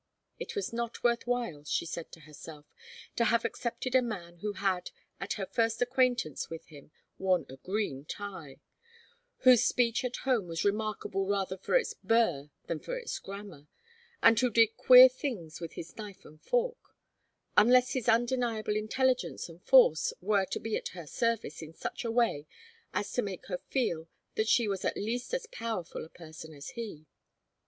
[0.39, 2.65] It was not worth while, she said to herself,
[3.15, 4.89] to have accepted a man who had,
[5.19, 6.89] at her first acquaintance with him,
[7.19, 8.59] worn a green tie;
[9.41, 13.67] whose speech at home was remarkable rather for its 'burr' than for its grammar,
[14.23, 16.95] and who did queer things with his knife and fork
[17.55, 22.09] unless his undeniable intelligence and force were to be at her service in such a
[22.09, 22.47] way
[22.91, 26.69] as to make her feel that she was at least as powerful a person as
[26.69, 27.05] he.